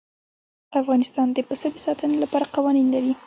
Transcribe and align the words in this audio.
افغانستان 0.81 1.27
د 1.33 1.37
پسه 1.47 1.67
د 1.73 1.77
ساتنې 1.85 2.17
لپاره 2.23 2.51
قوانین 2.55 2.87
لري. 2.95 3.13